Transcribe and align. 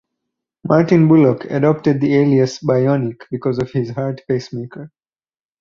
Martin 0.63 1.07
Bulloch 1.07 1.45
adopted 1.45 2.01
the 2.01 2.15
alias 2.15 2.57
bionic 2.57 3.21
because 3.29 3.59
of 3.59 3.69
his 3.69 3.91
heart 3.91 4.21
pacemaker. 4.27 4.91